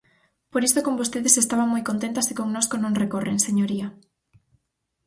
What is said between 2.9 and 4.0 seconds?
recorren, señoría.